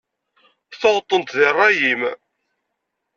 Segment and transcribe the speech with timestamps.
[0.79, 2.01] Tuɣeḍ-tent di rray-im.